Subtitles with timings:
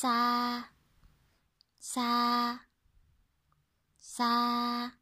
[0.00, 0.70] さ、
[1.80, 2.62] さ、
[3.98, 4.94] さ、